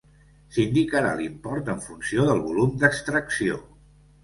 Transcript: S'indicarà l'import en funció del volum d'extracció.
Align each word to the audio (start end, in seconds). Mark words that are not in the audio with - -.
S'indicarà 0.53 1.11
l'import 1.19 1.69
en 1.75 1.85
funció 1.85 2.27
del 2.31 2.43
volum 2.49 2.75
d'extracció. 2.87 3.63